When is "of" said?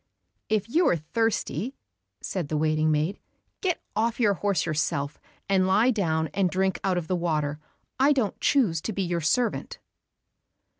6.97-7.07